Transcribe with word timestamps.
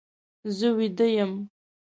زه 0.57 0.67
ویده 0.77 1.07
یم. 1.17 1.31